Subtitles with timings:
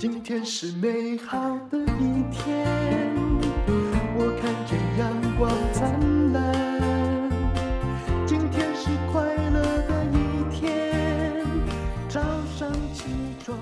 [0.00, 1.36] 今天是美好
[1.68, 2.64] 的一天，
[4.16, 7.28] 我看见阳光灿烂。
[8.24, 11.44] 今天是快乐的一天，
[12.08, 12.20] 早
[12.56, 13.06] 上起
[13.44, 13.58] 床。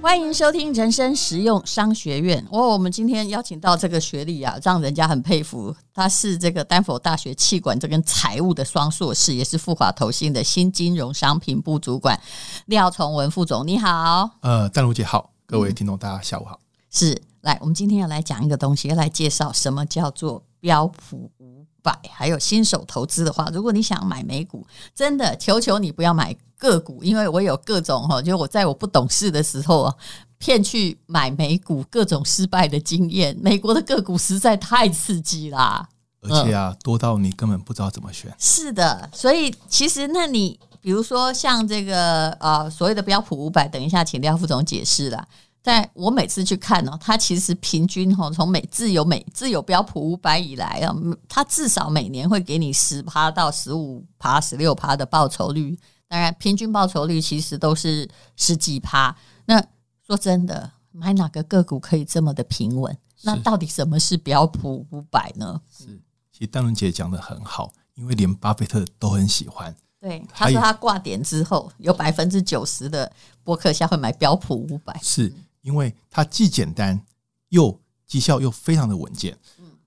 [0.00, 2.46] 欢迎收听人生实用商学院。
[2.52, 5.74] 哦，我们今天邀请到这个学历啊，让人家很佩服。
[5.92, 12.18] 他是这个丹佛大学气管这跟财务的双硕士，也是富华投信的新金融商品部主管
[12.66, 13.66] 廖崇文副总。
[13.66, 16.60] 你好，呃，淡如姐好，各位听众大家下午好。
[16.62, 21.92] 嗯、是，来，我们今天要来讲一个东西，要来介绍什么叫做标普五百。
[22.08, 24.64] 还有新手投资的话，如果你想买美股，
[24.94, 26.36] 真的求求你不要买。
[26.56, 29.96] 个股，因为我有各种哈，就我在我不懂事的时候啊，
[30.38, 33.34] 骗去买美股，各种失败的经验。
[33.40, 35.88] 美国的个股实在太刺激啦，
[36.20, 38.30] 而且啊，多到你根本不知道怎么选。
[38.38, 45.26] 是的，所以其实那你比如说像这个呃所谓的标普五百，等一下请廖副总解释了。
[45.62, 50.94] 但我每次去看呢，它其实平均哈，从美自有美自有标普五百以来啊，
[51.28, 55.78] 它至少每年会给你十趴到十五趴、十六趴的报酬率。
[56.08, 59.14] 当然，平均报酬率其实都是十几趴。
[59.44, 59.62] 那
[60.06, 62.96] 说真的，买哪个个股可以这么的平稳？
[63.22, 65.60] 那到底什么是标普五百呢？
[65.70, 66.00] 是，
[66.32, 69.76] 其实淡如姐讲的很好，因为连巴菲特都很喜欢。
[70.00, 73.12] 对，他说他挂点之后，有百分之九十的
[73.44, 77.04] 博客下会买标普五百，是因为它既简单
[77.50, 79.36] 又绩效又非常的稳健。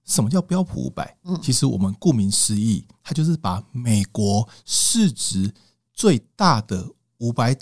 [0.05, 1.17] 什么叫标普五百？
[1.41, 5.51] 其实我们顾名思义，它就是把美国市值
[5.93, 7.57] 最大的五百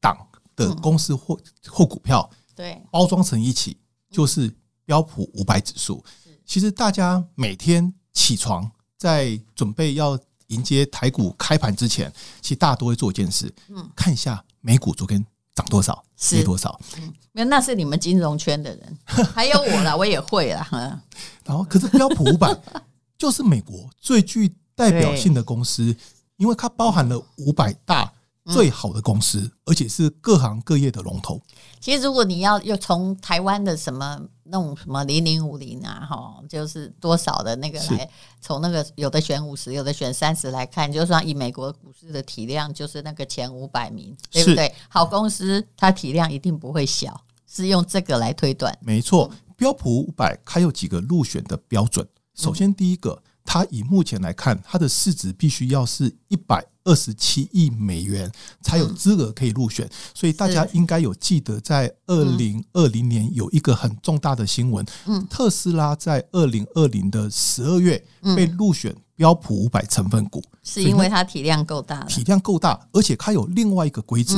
[0.00, 3.78] 档的公司或或股票，对，包装成一起
[4.10, 6.04] 就是标普五百指数。
[6.44, 10.18] 其实大家每天起床在准备要
[10.54, 15.24] 迎接台股开盘之前，其实大家都会做一件事，嗯，看一下美股昨天
[15.54, 16.80] 涨多少，跌多少。
[16.98, 18.98] 嗯，那那是你们金融圈的人，
[19.34, 21.00] 还有我啦，我也会啦。
[21.44, 22.56] 然后，可是标普五百
[23.18, 25.94] 就是美国最具代表性的公司。
[26.36, 28.12] 因为它包含了五百大
[28.46, 31.40] 最好的公司，而且是各行各业的龙头。
[31.80, 38.10] 其实，如果你要又从台湾的什么那种什么零零五零啊，哈，就是多少的那个来，
[38.40, 44.74] 从那个有的选五十，有的选三十来看，就算以美国股市的体量，就是那个前五百名，对不对？
[44.88, 48.76] 好公司它体量一定不会小，是用这个来推断。
[48.82, 52.06] 没错，标普五百它有几个入选的标准。
[52.34, 53.22] 首先，第一个。
[53.44, 58.30] 它以目前来看，它的市值必须要是一百二十七亿美元
[58.62, 59.88] 才有资格可以入选。
[60.12, 64.84] 所以大家应该有记得，在二零二零年有一个很重大的新闻，
[65.30, 68.02] 特斯拉在二零二零的十二月
[68.34, 74.34] 被入选标普五百成分股，是因为它体量够大，体量够大，而且它有另外一个规则：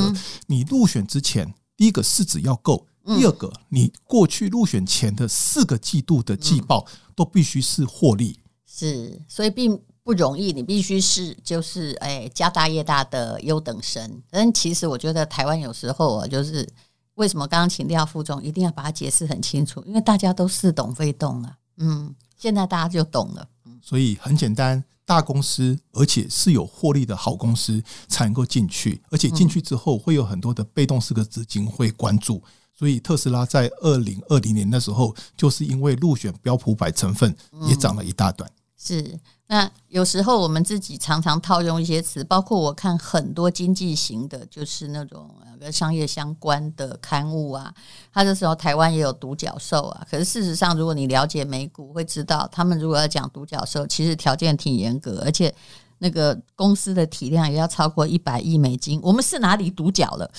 [0.47, 8.39] 你入选之前，第一个市值要够，第二个你过去入选前的四个季度的季报都必须是获利。
[8.79, 14.23] 是，所以并不容易，你必须是就是哎家大业大的优等生。
[14.29, 16.69] 但其实我觉得台湾有时候啊，就是
[17.15, 21.57] 为什么刚刚请调副总一定要把它解释很清楚，因为大家都似懂非懂啊。
[21.79, 23.49] 嗯，现在大家就懂了。
[23.81, 32.43] 所以很简单，大公司而且是有获利的好公司才能够进去，而且进去之后会有很多的被动式的资金会关注。
[32.79, 38.51] 所以特斯拉在二零二零年的时候，就是因为入选标普百成分，也涨了一大段。
[38.79, 47.73] 是，那有时候我们自己常常套用一些词，包括我看很多经济型的，就是那种跟商业相关的刊物啊，
[48.13, 50.07] 他这时候台湾也有独角兽啊。
[50.11, 55.55] 可是事实上，如果你了解美股，会知道他们如果要讲独角兽，其实条件挺严格，而且。
[55.99, 60.31] 那个公司的体量也要超过一百亿美金，我们是哪里独角了？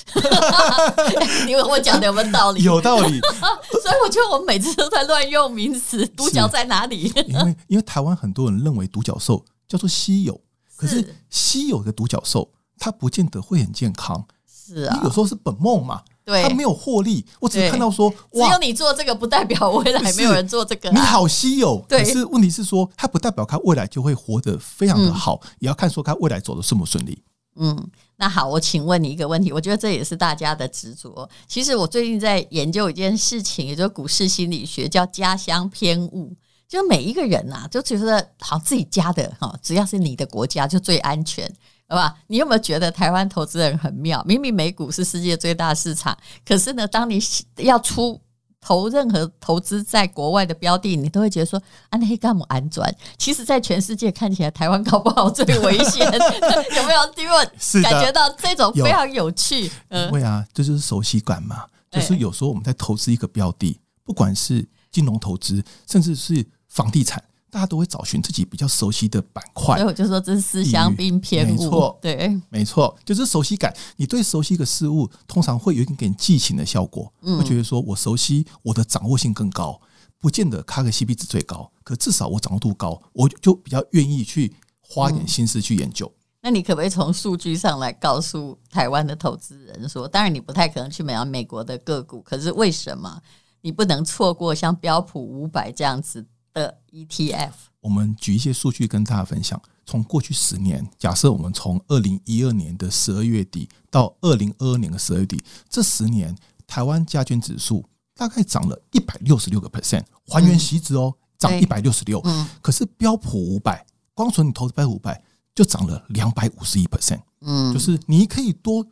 [1.45, 2.63] 你问我讲的有没有道理？
[2.63, 3.19] 有道理。
[3.81, 7.11] 所以我觉得我们每次都在乱用名词，独角在哪里？
[7.27, 10.39] 因为 因为台湾很多人认为独角兽叫做稀有，
[10.75, 14.27] 可是稀有的独角兽它不见得会很健康。
[14.67, 16.01] 是啊，你有时候是本梦嘛。
[16.25, 20.91] 对，他没有获利，我只看到说，只有你做这个，不代表未来没有人做这个。
[20.91, 27.23] 你好稀有，可是问题是说，它不代表他未来就会活得非常的好，也要看说他未来走的顺不顺利。
[27.55, 31.29] 嗯，那好，我请问你一个问题，我觉得这也是大家的执着。
[31.47, 36.35] 其实我最近在研究一件事情，也就是股市心理学，叫家乡偏误。
[36.67, 41.49] 就每一个人呐，就觉得好自己家的哈，只要是你的国家就最安全。
[41.87, 44.23] 好吧，你有没有觉得台湾投资人很妙？
[44.25, 47.21] 明明美股是世界最大市场，可是呢，当你
[47.57, 48.19] 要出
[48.59, 52.83] 投任何投资在国外的标的，你都会觉得说啊，那干嘛安全？
[53.17, 56.05] 其实，在全世界看起来，台湾搞不好最危险，
[56.75, 57.13] 有没有？
[57.15, 59.71] 因为感觉到这种非常有趣。
[59.89, 61.65] 因为啊，这就是熟悉感嘛。
[61.89, 67.23] 就是有时候我们在投资一个标的，不管是金融投资，甚至是房地产。
[67.49, 71.51] 大家都会找寻自己比较熟悉的板块，所以我就说这是思乡病偏误。
[71.51, 73.73] 没错，对，没错，就是熟悉感。
[73.95, 79.79] 你对熟悉一个事物，通常会有一点点激情的效果，会觉得说我熟悉，我的掌握性更高，
[80.19, 86.11] 不见得它的 CP 值最高，可至少我掌握度高，我就比较愿意去花一点心思去研究。
[86.41, 93.21] 那你可不可以从数据上来告诉台湾的投资人说，当然你不太可能去买美国的个股，可是为什么
[93.61, 96.25] 你不能错过像标普五百这样子
[96.57, 97.51] 的 ETF，
[97.81, 99.61] 我们举一些数据跟大家分享。
[99.85, 112.21] 从过去十年，假设我们从二零一二年的十二月底到二零二二年的十二月底，这十年台湾加权指数大概涨了一百六十六个 percent，还原息值哦，涨一百六十六。
[112.61, 115.23] 可是标普五百，光纯你投资标普五百
[115.55, 117.21] 就涨了两百五十一 percent。
[117.41, 118.85] 嗯，就是你可以多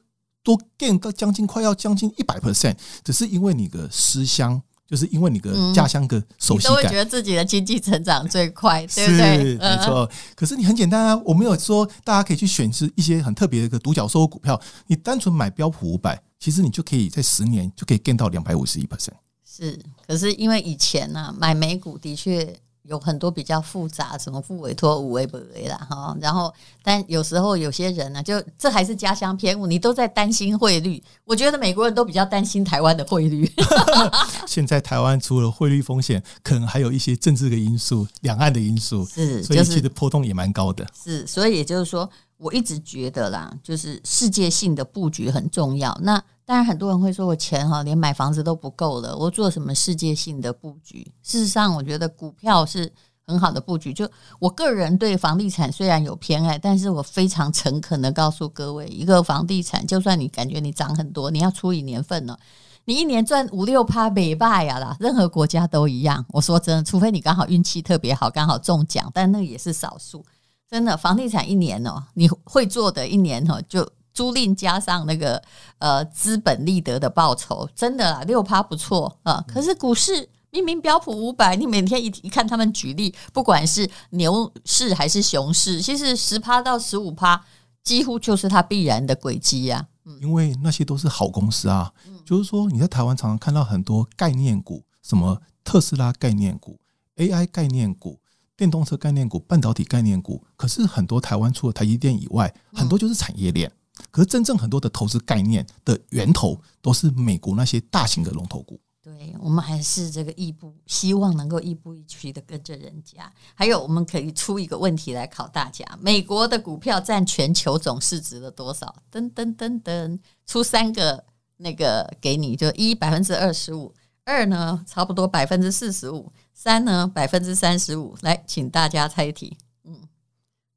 [0.44, 4.62] 多 gain 到将近快要将近一百 percent，只是因为你的思乡。
[4.88, 9.38] 就是因为你的家乡的熟悉感，嗯、都会觉得自己的经济成长最快，对不对？
[9.38, 10.10] 是没错。
[10.36, 19.14] 可是你很简单啊，我没有说大家可以去选是一些很特别的一个独角兽股票，你单纯买标普五百，其实你就可以在十年就可以 gain 到两百五十一 percent。
[19.44, 22.56] 是，可是因为以前呢、啊，买美股的确。
[22.88, 26.16] 有很多比较复杂，什么复委托、五委不为啦哈。
[26.22, 26.54] 然后，
[26.84, 31.02] 但有时候有些人呢，就这还是家乡偏误，你都在担心汇率。
[31.24, 33.52] 我觉得美国人都比较担心台湾的汇率。
[34.48, 40.88] 现在台湾除了汇率风险，可能还有一些政治的因素、两岸的因素，是，所以其实波动也蛮高的。
[40.94, 45.98] 是，所以也就是说，我一直觉得啦，就是世界性的布局很重要。
[46.02, 51.12] 那当然，很多人会说我钱哈连买房子都不够了，我做什么世界性的布局？
[51.24, 52.94] 事实上，我觉得股票是
[53.25, 53.92] 很好的布局。
[53.92, 54.07] 就
[54.38, 62.38] 我个人对房地产虽然有偏爱，但是我非常诚恳的告诉各位，一个房地产，就算你感觉你涨很多，你要除以年份了，
[62.86, 66.24] 你一年赚五六趴没败呀啦，任何国家都一样。
[66.30, 70.24] 我说真的，除非你刚好运气特别好，刚好中奖，但那也是少数。
[70.69, 73.89] 真的，房地产一年哦，你会做的一年哦就。
[74.16, 75.40] 租赁加上那个
[75.78, 79.44] 呃资本利得的报酬，真的啦六趴不错啊。
[79.48, 87.46] 可是股市明明标普五百，你每天一一看他们举例，不管是牛市还是熊市，其实十趴到十五趴
[87.84, 89.86] 几乎就是它必然的轨迹呀。
[90.22, 91.92] 因为那些都是好公司啊，
[92.24, 96.80] 就是说你在台湾常常看到很多概念股，什么特斯拉概念股、
[97.18, 98.20] AI 概念股、
[98.56, 103.72] 电动车概念股、半导体概念股，可是很多台湾除了台积电以外，很多就是产业链。
[104.12, 108.80] 可是真正很多的投资概念的源头都是美国那些大型的龙头股。
[109.01, 113.31] 对，我们还是这个亦步，希望能够亦步亦趋的跟着人家。
[113.53, 118.95] 还有，我们可以出一个问题来考大家：美国的股票占全球总市值的多少？
[119.12, 121.24] 噔噔噔噔，出三个
[121.57, 123.94] 那个给你，就一百分之二十五，
[124.24, 128.18] 二呢差不多百分之四十五，三呢百分之三十五。
[128.21, 129.56] 来，请大家猜题。
[129.83, 130.01] 嗯，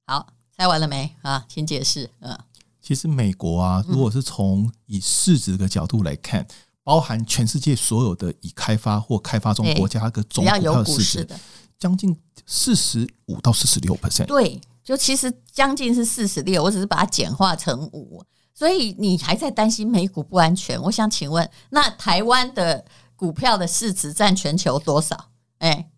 [0.06, 1.46] 好，猜完了没啊？
[1.48, 2.10] 请解释。
[2.20, 2.38] 嗯。
[2.88, 6.46] 其实美国啊，如果是从以市值的角度来看，
[6.82, 11.28] 包含全世界所有的已开发或开发中国家的总股票市值，
[11.78, 14.24] 将近四十五到四十六 percent。
[14.24, 18.24] 对，就其实将近是四十六，我只是把它简化成五，
[18.54, 20.80] 所以你还在担心美股不安全？
[20.84, 25.26] 我想请问，那台湾的股票的市值占全球多少？
[25.58, 25.90] 哎，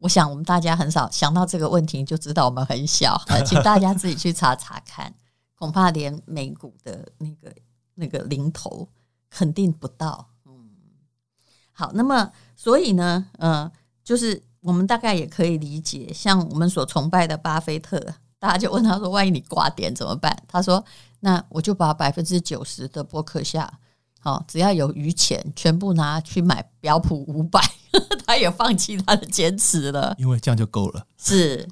[0.00, 3.18] 我想我们大家很少想到这个问题，就知道我们很小。
[3.48, 5.14] 请大家自己去查查看。
[5.60, 7.54] 恐怕连美股的那个
[7.94, 8.88] 那个零头
[9.28, 10.70] 肯定不到，嗯，
[11.70, 13.70] 好，那么所以呢，呃，
[14.02, 18.00] 就是我们大概也可以理解，像我们所崇拜的巴菲特，
[18.38, 20.82] 大家就问他说：“万一你挂点怎么办？”他说
[21.20, 23.70] ：“那我就把百分之九十的波克夏，
[24.18, 27.60] 好，只要有余钱，全部拿去买标普五百。
[28.26, 31.06] ”他也放弃他的坚持了，因为这样就够了。
[31.18, 31.68] 是，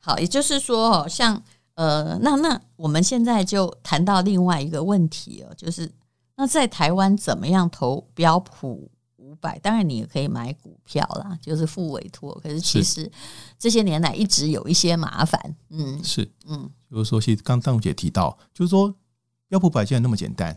[0.00, 1.40] 好，也就是说，像。
[1.80, 5.90] 呃，那那我们现在就谈到另外一个问题哦，就是
[6.36, 9.58] 那在台湾怎么样投标普五百？
[9.60, 12.38] 当然你也可以买股票啦，就是付委托。
[12.42, 13.10] 可是其实
[13.58, 15.56] 这些年来一直有一些麻烦。
[15.70, 18.94] 嗯，是，嗯，就是说，其实刚刚淡如姐提到，就是说
[19.48, 20.54] 标普五百既然那么简单，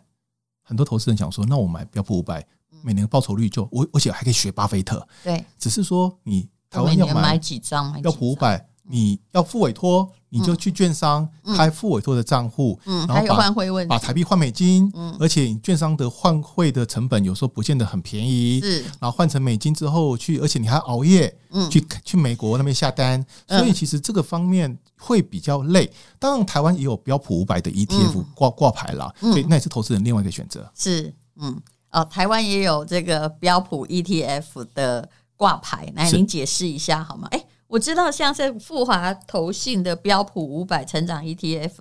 [0.61, 2.45] 很多投资人想说，那我买标普五百，
[2.83, 5.07] 每年报酬率就我，而且还可以学巴菲特。
[5.23, 8.67] 对，只是说你台湾要买，买几张标普五百。
[8.83, 25.91] 你要付委托，你就去券商开付委托的账户，嗯，然后把换汇问，把台币换美金，嗯，而且券商的换汇的成本有时候不见得很便宜，是，然后换成美金之后去，而且你还熬夜，嗯，去去美国那边下单，所以其实这个方面会比较累。
[26.19, 30.69] 当然，台湾也有标普五百的 ETF 挂挂牌啦，所以那也是投资人另外一个选择。
[30.75, 31.61] 是，嗯。
[31.91, 37.27] 哦，台湾也有这个标普 ETF 的挂牌，来您解释一下好吗？
[37.29, 37.42] 哎，
[37.73, 41.71] 我知道像是富华投信的标普五百成长 ETF，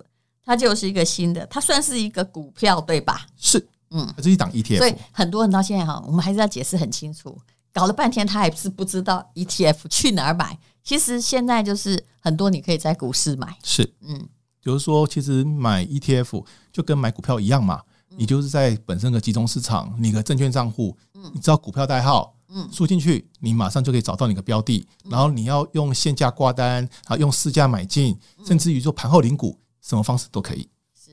[0.43, 3.27] 它就是一个新的，它算是一个股票对吧？
[3.37, 7.37] 是，嗯，它是一档 ETF，所以很多人到现在哈，我们还是要解释很清楚，
[7.71, 10.57] 搞了半天他还是不知道 ETF 去哪儿买。
[10.83, 14.27] 其实现在就是很多你可以在股市买，是，嗯，
[14.59, 17.79] 就是说其实买 ETF 就跟买股票一样嘛。
[18.15, 20.97] 你就是在本身的集中市场，你的证券账户，
[21.33, 30.69] 你知道股票代号，嗯，输进去，你马上就可以找到你的标的，然后你要用现价挂单，啊，用市价买进，甚至于做盘后领股，什么方式都可以。
[30.95, 31.11] 是，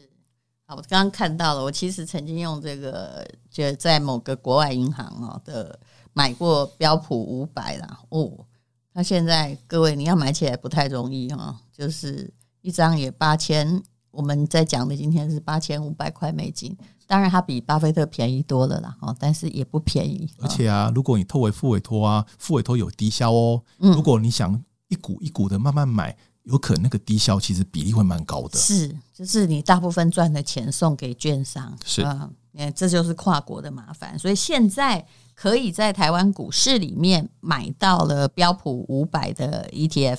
[0.66, 5.80] 好，我刚刚看到了，我其实曾经用这个，就在某个国外银行啊的
[6.12, 8.47] 买过标普五百啦，哦，
[8.92, 12.30] 那现在各位你要买起来不太容易哈，就是
[12.61, 13.82] 一张也八千。
[14.11, 16.76] 我们在讲的今天是八千五百块美金，
[17.07, 20.29] 当然它比巴菲特便宜多了啦，哈，但是也不便宜。
[20.40, 23.62] 而且啊，如果你透过复委托啊，复委托有低消哦。
[23.79, 28.59] 嗯，如果你想一股一股的慢慢买，有可能那个低消其实比例会蛮高的。
[28.59, 32.29] 是，就是你大部分赚的钱送给券商，是啊，
[32.75, 34.19] 这就是跨国的麻烦。
[34.19, 40.19] 所以现在可以在台湾股市里面买到了标普五百的 ETF。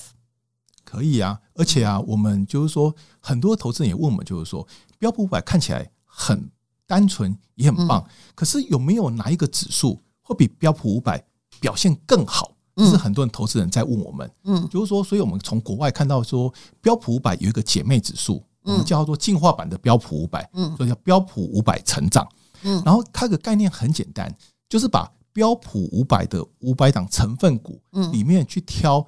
[0.84, 6.50] 可以啊，而且啊，我们就是说，很多投资人也问我们，就是说，标普五百看起来很
[6.86, 11.24] 单纯，也很棒，可是有没有哪一个指数会比标普五百
[11.60, 12.56] 表现更好？
[12.76, 14.32] 这是很多人投资人在问我们。
[14.44, 22.28] 嗯，就是说，所以我们从国外看到说，标普五百有一个姐妹指数，我们叫做进化版的标普五百，嗯，所以叫标普五百成长。
[22.64, 24.34] 嗯，然后它的概念很简单，
[24.70, 29.06] 就是把标普五百的五百档成分股，嗯，里面去挑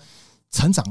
[0.52, 0.86] 成长。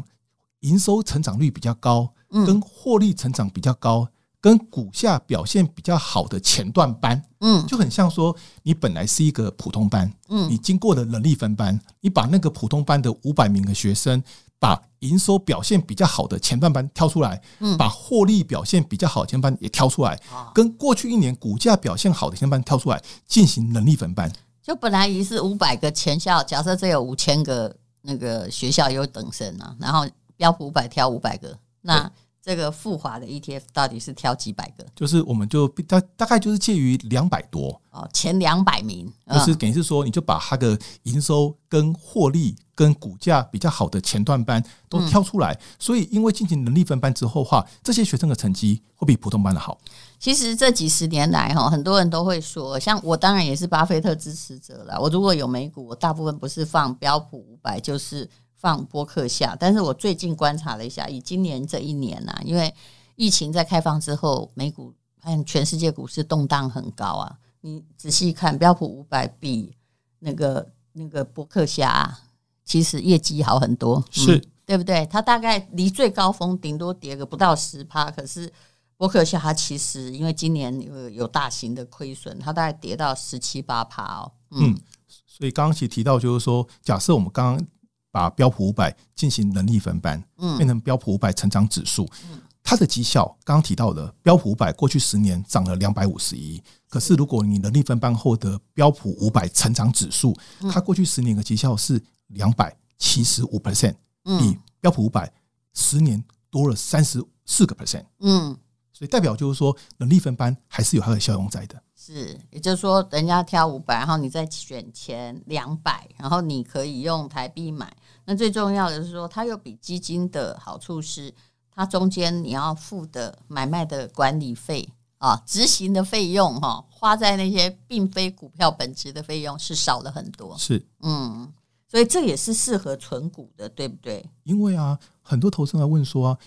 [0.62, 4.08] 营收成长率比较高，跟获利成长比较高，
[4.40, 14.20] 跟股价表现比较好的前段班，嗯，就很像说，你本来是一个普通班，嗯，你经过了能力分班，你把那个普通班的五百名的学生，
[14.58, 20.20] 把营收表现比较好的前段班挑出来，嗯，把获利表现比较好的前段班也挑出来，
[20.54, 24.32] 跟过去一年股价表现好的前段班挑出来进行能力分班。
[24.62, 30.08] 就本来也是五百个前校，假设这有五千个那个学校有等生啊，然后。
[30.36, 32.10] 标普五百挑五百个，那
[32.42, 34.84] 这个富华的 ETF 到底是挑几百个？
[34.96, 45.56] 就是我们就大大概就是介于两百多哦，前两百名，就是等于是说，你就把它的营收跟获利跟股价比较好的前段班都挑出来。
[45.78, 49.78] 所以，因为进行能力分班之后的话，这些学生的成绩会比普通班的好。
[50.18, 55.00] 其实这几十年来哈，很多人都会说，像我当然也是巴菲特支持者了。
[55.00, 58.28] 我如果有美股，我大部分不是放标普五百，就是。
[58.62, 62.72] 放播客下，但是我最近观察了一下，以今年这一年呐、啊，因为
[63.16, 67.36] 疫情在开放之后，美股和全世界股市动荡很高啊。
[67.62, 69.74] 你仔细看，标普五百比
[70.20, 72.16] 那个那个波克夏，
[72.64, 75.04] 其实业绩好很多，是、嗯、对不对？
[75.06, 78.48] 它大概离最高峰顶多跌个不到十趴，可是
[78.96, 84.30] 波克夏它其实因为今年有有大型的亏损，它大概跌到十七八趴哦。
[84.52, 84.80] 嗯，嗯，
[85.26, 87.66] 所以刚刚其实提到就是说，假设我们刚刚。
[88.12, 100.36] 把标普五百进行能力分班，嗯，变成标普五百成长指数，嗯，它的绩效刚刚提到的标普五百过去十年涨了两百五十一，可是如果你能力分班后的标普五百成长指数，
[100.70, 105.32] 它过去十年的绩效是两百七十五 percent，比标普五百
[105.72, 108.54] 十年多了三十四个 percent，嗯，
[108.92, 111.82] 所以代表就是说能力分班还是有它的效用在的。
[112.04, 117.96] 是，也就是说，人家挑五百，然后你再选前两百，然后你可以用台币买。
[118.24, 121.32] 那最重要的是说，它又比基金的好处是，
[121.70, 130.58] 它中间你要付的买卖的管理费啊、执行的费用哈，花在那些并非股票本质的费用是少了很多。
[130.58, 131.52] 是，嗯，
[131.88, 134.28] 所以这也是适合存股的，对不对？
[134.42, 136.38] 因为啊，很多投资人问说啊，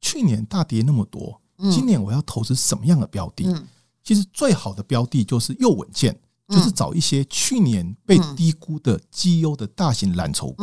[0.00, 3.46] 去年大跌那么多，今年我要投资什么样的标的？
[3.46, 3.68] 嗯
[4.06, 10.62] 其实最好的标的就是又稳健，就是找一些去年被低估的绩优的大型蓝筹股。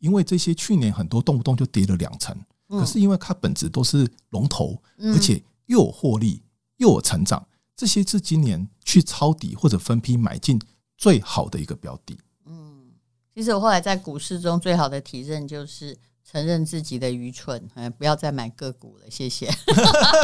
[0.00, 2.36] 因为这些去年很多动不动就跌了两成，
[2.68, 6.42] 可是因为它本质都是龙头，而且又有获利
[6.78, 10.60] 又有成长，这些是今年去抄底或者分批买进
[10.96, 12.18] 最好的一个标的。
[12.46, 12.90] 嗯，
[13.32, 15.96] 其实我后来在股市中最好的体认就是。
[16.28, 19.50] 承认自己的愚蠢，哎，不要再买个股了，谢谢。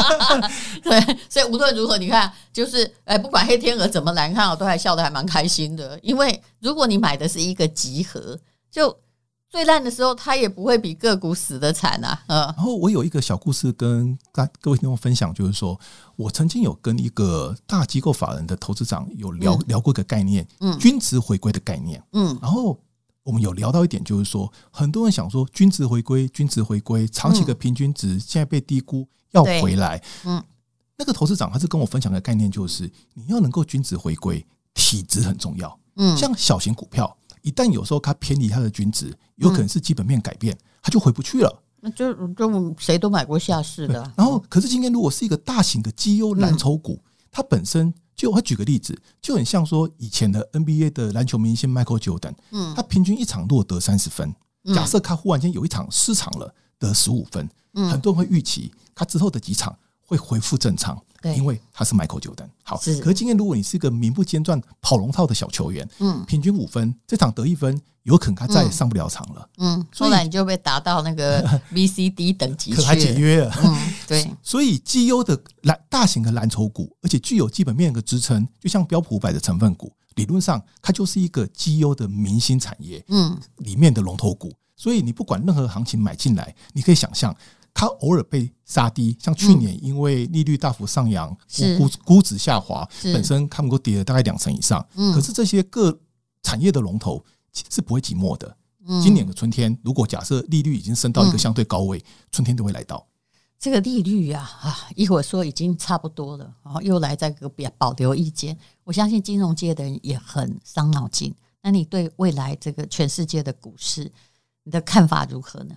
[0.83, 5.99] 对，所以无论如何，你看，就是哎，不管黑天鹅怎么难看，我都还笑得还蛮开心的。
[6.03, 8.39] 因为如果你买的是一个集合，
[8.71, 8.97] 就
[9.49, 12.23] 最烂的时候，它也不会比个股死得惨啊。
[12.27, 15.79] 嗯，然后我有一个小故事跟各各位听众分享，就是说
[16.17, 22.79] 我曾经有跟一个大机构法人的投资长有聊、嗯、聊过一个概念，嗯，均值回归的概念，嗯，然后
[23.27, 30.41] 我们有聊到一点，就是说很多人想说均值回归，均值回归，长期的平均值现在被低估，要回来，嗯，
[30.97, 37.17] 那个投资长他是跟我分享的概念，就是你要能够均值回归，体质很重要，嗯，像小型股票。
[37.43, 41.63] 一旦有时候它偏离它的均值，有可能是基本面改变，它就回不去了。
[41.81, 44.13] 那就就谁都买过下市的。
[44.17, 54.35] 然后，可是今天如果是一个大型的绩优蓝筹股，它本身就我举个例子，就很像说以前的 NBA 的篮球明星 Michael Jordan，嗯，他平均一场落得三十分。
[54.75, 61.01] 假设他忽然间有一场失常了，得十五分，很多人会预期他之后的几场会恢复正常。
[61.35, 62.79] 因为他是 Michael Jordan，好。
[62.81, 69.87] 是可是今天如果你是一个名不见传跑龙套的小球员，嗯，平均五分，这场得一分，有可能他再也上不了场了，嗯。
[69.97, 71.43] 后来你就被打到那个
[71.73, 73.55] VCD 等级去，可还解约了。
[73.65, 74.31] 嗯，对。
[74.43, 84.53] 所以绩优的蓝大型的蓝筹股，而且具有基本面的支撑，就像标普五百的成分股，理论上它就是一个绩优的明星产业，嗯，里面的龙头股。
[84.79, 87.35] 所以你不管任何行情买进来，你可以想象。
[87.79, 91.29] 它偶尔被杀低，像去年因为利率大幅上扬，
[91.77, 94.83] 估估值下滑，本身他们都跌了大概两成以上。
[95.13, 96.01] 可是这些各
[96.43, 97.23] 产业的龙头
[97.69, 98.57] 是不会寂寞的。
[99.03, 102.03] 今年的春天，如果假设利率已经升到一个相对高位，
[102.33, 103.07] 春天都会来到。
[103.59, 108.57] 这个利率呀，啊，一会儿说已经差不多了，然后又来这个保留意见。
[108.85, 111.35] 我相信金融界的人也很伤脑筋。
[111.61, 114.11] 那你对未来这个全世界的股市，
[114.63, 115.75] 你的看法如何呢？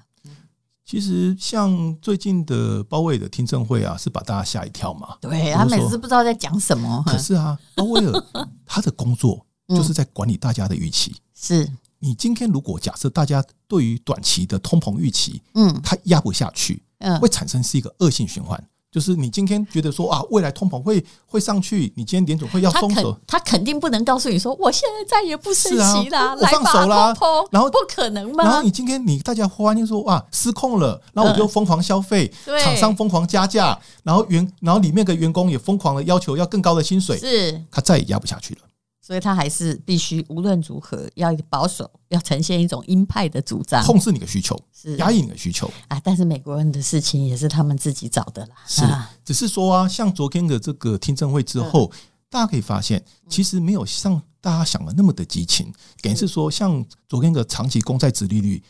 [0.89, 5.15] 其实，像最近的鲍威尔的听证会啊，是把大家吓一跳嘛。
[5.21, 7.03] 对，他每次不知道在讲什么。
[7.05, 8.25] 可是啊，鲍威尔
[8.65, 11.15] 他的工作就是在管理大家的预期。
[11.35, 18.59] 是你今天如果假设大家对于短期的通膨预期，嗯，它压不下去，嗯，会产生是一个恶性循环。
[18.91, 27.15] 就是你今天觉得说啊，未来通膨会会上去，你今天联总会要松手他，肯定不能告诉你说，我现在再也不升息啦，我放手啦，
[27.51, 28.43] 然后不可能吗？
[28.43, 32.31] 然后你今天你大家忽然间说哇失控了，然后我就疯狂消费，
[32.63, 38.61] 厂商疯狂加价，然后员然后里面的员工也疯狂的要求要更高的薪水，是，他再也压不下去了。
[39.09, 45.99] 所以他还是必须无论如何要保守，要呈现一种鹰派的主张，控制你的需求，是压抑你的需求啊。
[46.03, 48.55] 但是美国人的事情也是他们自己找的啦。
[48.67, 48.83] 是，
[49.25, 51.91] 只是说啊，像昨天的这个听证会之后，
[52.29, 55.73] 大家可以发现，其实没有像大家想的那么的激情。
[56.03, 58.61] 等于是说，像昨天的长期公债殖利率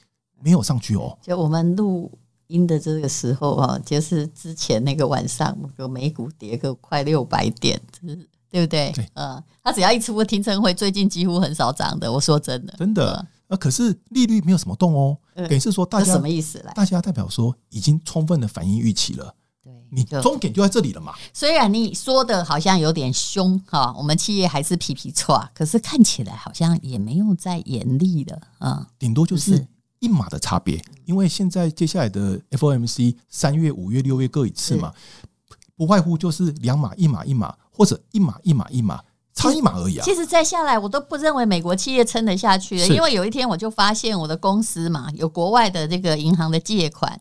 [0.42, 1.20] 没有上去哦。
[1.22, 2.10] 就我们录
[2.48, 7.78] 音的这个时候啊，就是之前那个晚上，那个美股跌个快六百点，
[8.50, 8.92] 对不对？
[8.96, 12.12] 对，嗯，他只要一出过听证会，最近几乎很少涨的。
[12.12, 13.26] 我说真的，真的。
[13.48, 16.72] 那可是利率没有什么动哦，等于是说大家什么意思来？
[16.74, 19.34] 大家代表说已经充分的反映预期了。
[19.64, 21.16] 对，你终点就在这里了嘛。
[21.34, 28.88] 虽然你说的好像有点凶哈，我们企业还是皮皮错，可是看起来好像也没有再严厉了啊。
[29.00, 34.94] 顶多就是一码的差别，因为现在接下来的 FOMC 三月、五月、六月各一次嘛，
[35.76, 37.56] 不外乎就是两码、一码、一码。
[37.80, 39.00] 或者一码一码一码，
[39.34, 40.04] 差一码而已啊！
[40.04, 47.18] 其实再下来，我都不认为美国企业撑得下去了，因为有一天我就发现我的公司嘛，有国外的这个银行的借款，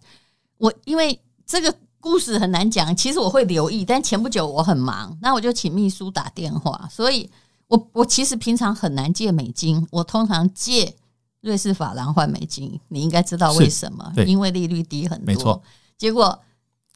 [0.57, 1.17] 我因为
[1.47, 7.31] 这个故事很难讲，其实我会留意，但前不久我很忙，那我就请秘书打电话，所以
[7.69, 10.93] 我我其实平常很难借美金，我通常借
[11.41, 14.13] 瑞士法郎换美金，你应该知道为什么？
[14.27, 15.63] 因为利率低很多，没错。
[15.97, 16.37] 结果。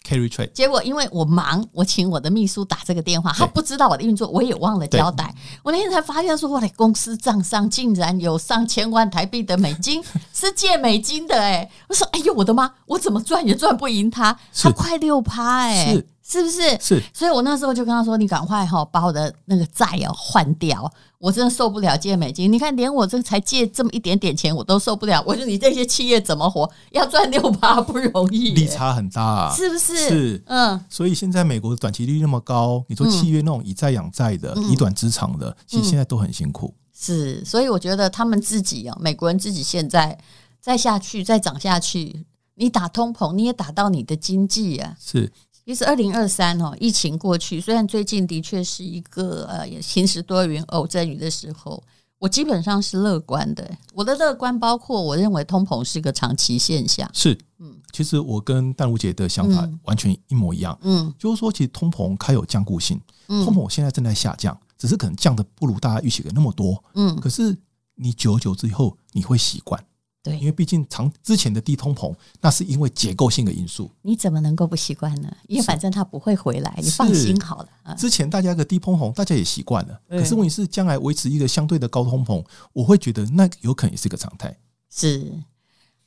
[0.02, 5.32] Carry trade，结果因为我忙，我请我的秘书打这个电话，他不知道我的运作，我也忘了交代。
[5.62, 10.02] 我那天才发现说，我的公司账上竟然有上千万台币的美金
[10.34, 11.70] 是借美金的哎！
[11.88, 16.06] 我说，哎呦我的妈，我怎么赚也赚不赢他，他快六趴哎，是
[16.42, 16.78] 不是？
[16.78, 20.90] 是，所以我那时候就跟他说，你赶快哈把我的那个债要换掉。
[21.18, 25.22] 我真的受不了借美金，你看连我这才借这么一点点钱，我都受不了。
[25.24, 26.68] 我说你这些企业怎么活？
[26.90, 30.08] 要赚六八不容易，利差很大啊，是不是？
[30.08, 30.84] 是，嗯。
[30.88, 36.74] 所以现在美国的短期利率那么高，你说契约那种以债养债的、以短资长的，其实现在都很辛苦。
[36.92, 40.18] 是，所以我觉得他们自己啊，美国人自己现在
[40.60, 44.96] 再下去、再涨下去，你打通膨，你也打到你的经济啊。
[45.00, 45.32] 是。
[45.64, 51.82] 其实二零二三哦，疫情过去，虽然最近的确是一个呃也晴时多云偶阵雨的时候，
[52.18, 53.70] 我基本上是乐观的。
[53.94, 57.08] 我的乐观包括我认为通膨是个长期现象。
[57.12, 60.76] 是，嗯，其实我跟淡如姐的想法完全一模一样。
[60.82, 66.82] 嗯，就是说，其实通膨它有降固性，通膨现在正在下降，只是可能降的不如大家预期的那么多。
[66.94, 67.56] 嗯，可是
[67.94, 69.80] 你久而久之以后，你会习惯。
[70.22, 73.90] 对，因为毕竟长之前的低通膨，那是因为结构性的因素。
[74.02, 75.36] 你怎么能够不习惯呢？
[75.48, 77.68] 因为反正它不会回来，你放心好了。
[77.82, 80.00] 啊、之前大家的低通膨，大家也习惯了。
[80.08, 84.56] 可是问题是，将来维持一个相对的高通膨，我会觉得那有可能也是一个常态。
[84.88, 85.32] 是。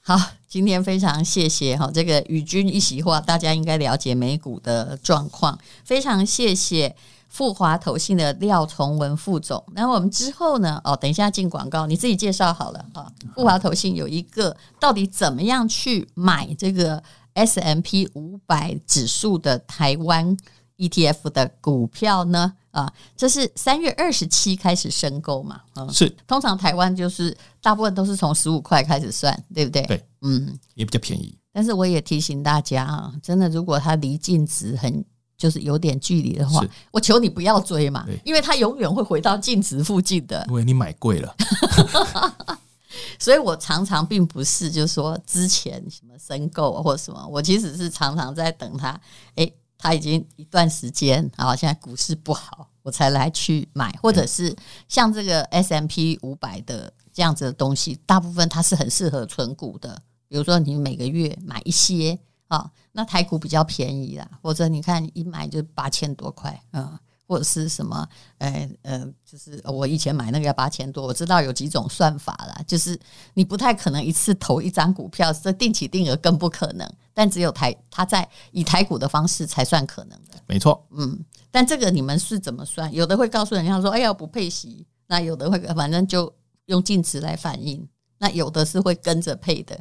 [0.08, 0.15] 好，
[0.48, 5.58] 今天非常谢谢哈，这个与君一席话，大家应该了解美股的状况。
[5.84, 6.96] 非常谢谢
[7.28, 9.65] 复华投信的廖崇文副总。
[9.74, 10.80] 那我们之后呢？
[10.84, 13.12] 哦，等一下进广告，你自己介绍好了哈。
[13.34, 17.02] 复华投信有一个到底怎么样去买这个
[17.34, 20.38] S M P 五百指数的台湾
[20.78, 22.54] ETF 的股票呢？
[22.75, 25.61] 啊，这是三月二十七开始申购嘛？
[25.75, 26.13] 嗯，是。
[26.27, 29.81] 通常台湾就是大部分都是从十五块开始算，对不对？
[29.83, 31.33] 对，嗯，也比较便宜。
[31.53, 35.03] 但是我也提醒大家啊，真的，如果它离净值很
[35.38, 36.61] 就是有点距离的话，
[36.91, 40.45] 我求你不要追嘛，因为它永远会回到净值附近的。
[40.49, 41.33] 因为你买贵了
[43.17, 48.99] 所以我常常并不是就是说之前什么申购或什么，我其实是常常在等它，
[49.35, 49.49] 哎。
[49.86, 54.56] 他已经一段时间啊，现在股市不好，我才来去买，或者是
[54.88, 60.02] 像这个 S M P 五百的这样子的东西，大部分它是很适合存股的。
[60.28, 62.17] 比如说你每个月买一些
[62.48, 73.00] 啊，那台股比较便宜啦，或者你看一买就八千多块，嗯，或者是什么，呃呃，就是我以前买那个要八千多，我知道有几种算法啦，就是
[73.36, 76.91] 你不太可能一次投一张股票，这定期定额更不可能。
[77.15, 80.39] 但只有台，他在以台股的方式才算可能的。
[80.45, 81.17] 没错，嗯，
[81.49, 82.93] 但这个你们是怎么算？
[82.93, 86.32] 有的会告诉人家说：“哎呀，不配息。”那有的会反正就
[86.65, 87.88] 用净值来反映。
[88.17, 89.80] 那有的是会跟着配的。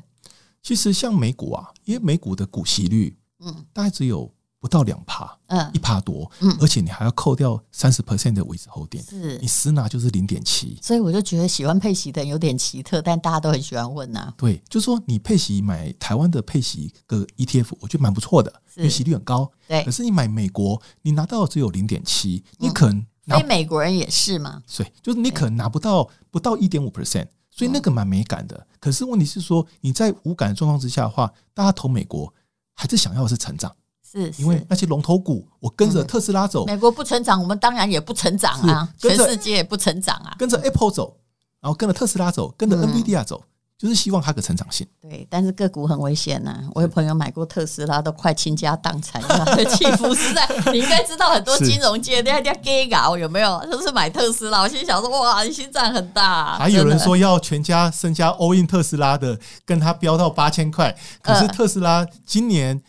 [0.62, 4.33] 其实像美股啊，因为美股的股息率，嗯，大概只有。
[4.64, 14.34] 不到两趴，嗯，一趴多，嗯，而且你还要扣掉三十 percent 的维持后点，是你实拿就是零点七，所以我就觉得喜欢配息的人有点奇特，但大家都很喜欢问呐、啊。
[14.38, 19.52] 对，就是说你配息买台湾的配息个 ETF，我觉得蛮不错的，因为息率很高。
[19.68, 24.62] 对，可是你买美国，你拿到只有零点七，你可能非美国人也是吗？
[24.74, 28.66] 对，就是你可能拿不到不到一点五 percent，所以那个蛮美感的。
[28.80, 32.32] 可是问题是说你在无感的状况之下的话，大家投美国
[32.72, 33.70] 还是想要的是成长。
[34.14, 40.36] 是，因为那些龙头股，我跟着特斯拉走，美国不成长，我们当然也不成长啊，全世界也不成长啊。
[40.38, 41.16] 跟着 Apple 走，
[41.60, 43.42] 然后跟着特斯拉走，跟着 NVIDIA 走，
[43.76, 44.86] 就是希望它的成长性。
[45.02, 46.62] 对，但是个股很危险呐。
[46.74, 50.48] 我有朋友买过特斯拉，都快倾家荡产了，起伏实在。
[50.72, 53.66] 你应该知道很多 金融界那家 gay 搞有没有？
[53.70, 56.56] 就是买特斯拉，我心想说哇，你心脏很大。
[56.62, 60.96] 还有人说要全家身家 all in 特斯拉的，跟他飙到八千块。
[61.20, 62.80] 可是特斯拉今年。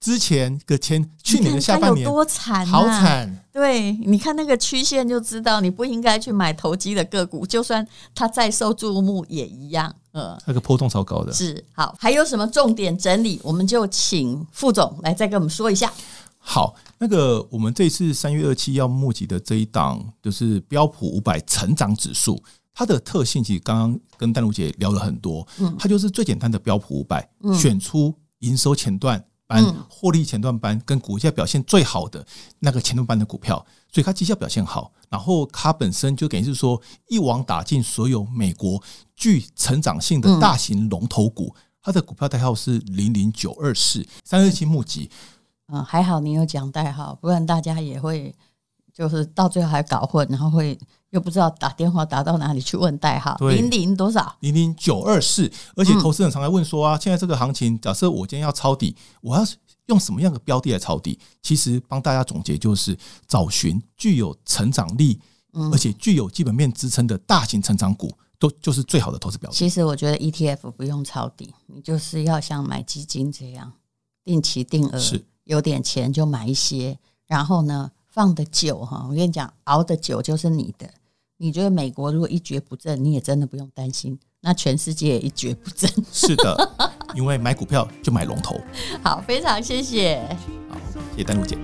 [0.00, 3.44] 之前个前去年的下半年多惨啊，好惨！
[3.52, 9.94] 对，你看那个曲线就知道，你不应该去买投机的个股，就算它再受注目也一样。
[10.12, 11.30] 呃，那个波动超高的。
[11.34, 13.38] 是好，还有什么重点整理？
[13.44, 15.92] 我们就请副总来再跟我们说一下。
[16.38, 25.46] 好，那个我们这次三月二七要募集的这一档，就是标普五百成长指数，它的特性其实刚刚跟丹如姐聊了很多。
[25.58, 29.22] 嗯，它就是最简单的标普五百，选出营收前段。
[29.50, 32.24] 班获利前段班跟股价表现最好的
[32.60, 33.56] 那个前段班的股票，
[33.92, 38.80] 所以它绩效表现好，然后它本身就等于是说一网打尽所有美国
[39.16, 45.10] 具成长性的大型龙头股，它的股票代号是零零九二四三二七募集。
[45.66, 48.32] 嗯，还好你有讲代号，不然大家也会
[48.94, 50.78] 就是到最后还搞混，然后会。
[51.10, 54.36] 又不知道打电话打到哪里去问代号，零零多少？
[54.40, 55.50] 零零九二四。
[55.74, 59.44] 而且投资人常来问说啊，现在这个行情，假设我今天要抄底，我要
[59.86, 61.18] 用什么样的标的来抄底？
[61.42, 62.96] 其实帮大家总结就是
[63.26, 65.20] 找寻具有成长力，
[65.72, 69.56] 而且具有基本面支撑的大型成长股，都就是最好的投资标的。
[69.56, 73.72] 其实我觉得 ETF 不用抄底，你就是要像买基金这样
[74.24, 76.96] 定期定额，是有点钱就买一些，
[77.26, 80.88] 然后呢放的久哈，我跟你讲，熬的久就是你的。
[81.42, 84.18] 你觉得美国如果一蹶不振，你也真的不用担心。
[84.42, 85.90] 那全世界也一蹶不振。
[86.12, 86.70] 是的，
[87.14, 88.60] 因为买股票就买龙头。
[89.02, 90.20] 好，非常谢谢。
[90.68, 90.76] 好，
[91.12, 91.56] 谢谢丹露姐。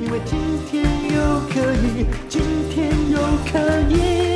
[0.00, 0.38] 因为今
[0.70, 3.18] 天又可以，今天又
[3.50, 4.33] 可以。